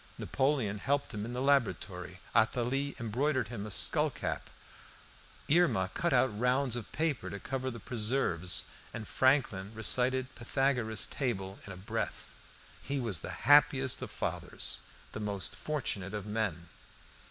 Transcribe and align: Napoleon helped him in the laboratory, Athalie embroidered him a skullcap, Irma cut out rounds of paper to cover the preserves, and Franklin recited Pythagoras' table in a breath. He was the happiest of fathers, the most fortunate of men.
Napoleon 0.17 0.79
helped 0.79 1.13
him 1.13 1.25
in 1.25 1.33
the 1.33 1.43
laboratory, 1.43 2.17
Athalie 2.35 2.95
embroidered 2.99 3.49
him 3.49 3.67
a 3.67 3.69
skullcap, 3.69 4.49
Irma 5.47 5.91
cut 5.93 6.11
out 6.11 6.39
rounds 6.39 6.75
of 6.75 6.91
paper 6.91 7.29
to 7.29 7.39
cover 7.39 7.69
the 7.69 7.79
preserves, 7.79 8.65
and 8.95 9.07
Franklin 9.07 9.71
recited 9.75 10.33
Pythagoras' 10.33 11.05
table 11.05 11.59
in 11.67 11.71
a 11.71 11.77
breath. 11.77 12.31
He 12.81 12.99
was 12.99 13.19
the 13.19 13.29
happiest 13.45 14.01
of 14.01 14.09
fathers, 14.09 14.79
the 15.11 15.19
most 15.19 15.55
fortunate 15.55 16.15
of 16.15 16.25
men. 16.25 16.69